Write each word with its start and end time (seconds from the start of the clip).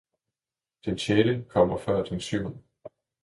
Den 0.85 0.97
sjette 0.97 1.45
kommer 1.49 1.77
før 1.77 2.03
den 2.03 2.19
syvende! 2.19 2.61